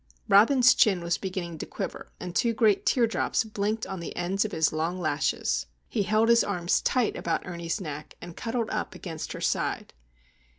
[0.27, 4.51] Robin's chin was beginning to quiver, and two great teardrops blinked on the ends of
[4.51, 5.67] his long lashes.
[5.87, 9.93] He held his arms tight about Ernie's neck, and cuddled up against her side.